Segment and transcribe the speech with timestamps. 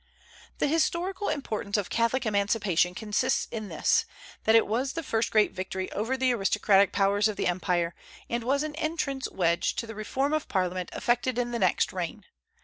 [0.57, 4.05] The historical importance of Catholic emancipation consists in this,
[4.45, 7.93] that it was the first great victory over the aristocratic powers of the empire,
[8.27, 12.25] and was an entrance wedge to the reform of Parliament effected in the next reign.